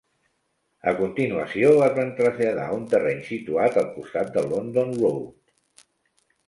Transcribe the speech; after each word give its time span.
A 0.91 0.93
continuació, 1.01 1.69
es 1.89 1.93
van 1.99 2.09
traslladar 2.21 2.65
a 2.71 2.79
un 2.79 2.89
terreny 2.95 3.23
situat 3.31 3.81
al 3.83 3.93
costat 4.01 4.35
de 4.39 4.47
London 4.55 4.95
Road. 5.03 5.85